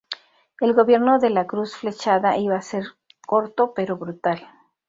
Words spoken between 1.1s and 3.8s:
de la Cruz flechada iba ser corto